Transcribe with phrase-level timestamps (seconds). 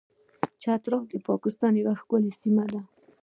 [0.61, 2.81] چترال د پاکستان یوه ښکلې سیمه ده.